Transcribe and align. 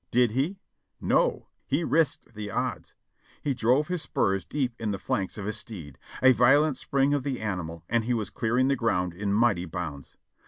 Did 0.09 0.31
he? 0.31 0.57
No! 0.99 1.49
he 1.67 1.83
risked 1.83 2.33
the 2.33 2.49
odds. 2.49 2.95
He 3.43 3.53
drove 3.53 3.87
his 3.87 4.01
spurs 4.01 4.43
deep 4.43 4.73
in 4.79 4.89
the 4.89 4.97
flanks 4.97 5.37
of 5.37 5.45
his 5.45 5.57
steed. 5.57 5.99
A 6.23 6.31
violent 6.31 6.75
spring 6.77 7.13
of 7.13 7.21
the 7.21 7.39
animal 7.39 7.83
and 7.87 8.03
he 8.05 8.13
was 8.15 8.31
clearing 8.31 8.67
the 8.67 8.75
ground 8.75 9.13
in 9.13 9.31
mighty 9.31 9.65
bounds. 9.65 10.17